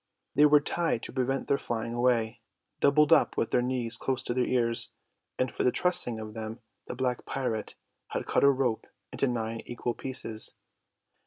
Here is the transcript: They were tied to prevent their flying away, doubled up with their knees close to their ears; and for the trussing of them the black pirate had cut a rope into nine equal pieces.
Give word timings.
They 0.33 0.47
were 0.47 0.59
tied 0.61 1.03
to 1.03 1.13
prevent 1.13 1.47
their 1.47 1.59
flying 1.59 1.93
away, 1.93 2.41
doubled 2.79 3.13
up 3.13 3.37
with 3.37 3.51
their 3.51 3.61
knees 3.61 3.97
close 3.97 4.23
to 4.23 4.33
their 4.33 4.45
ears; 4.47 4.89
and 5.37 5.51
for 5.51 5.63
the 5.63 5.71
trussing 5.71 6.19
of 6.19 6.33
them 6.33 6.59
the 6.87 6.95
black 6.95 7.23
pirate 7.27 7.75
had 8.07 8.25
cut 8.25 8.43
a 8.43 8.49
rope 8.49 8.87
into 9.11 9.27
nine 9.27 9.61
equal 9.67 9.93
pieces. 9.93 10.55